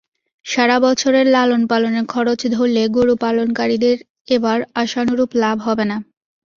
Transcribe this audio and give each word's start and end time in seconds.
সারা 0.45 0.77
বছরের 0.79 1.25
লালনপালনের 1.27 2.05
খরচ 2.05 2.39
ধরলে 2.55 2.83
গরু 2.95 3.13
পালনকারীদের 3.23 3.97
এবার 4.35 4.59
আশানুরূপ 4.81 5.29
লাভ 5.43 5.57
হবে 5.67 5.85
না। 5.91 5.97